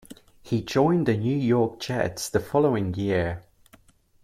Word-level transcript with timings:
He 0.41 0.63
joined 0.63 1.05
the 1.05 1.15
New 1.15 1.37
York 1.37 1.79
Jets 1.79 2.27
the 2.29 2.39
following 2.39 2.95
year. 2.95 3.43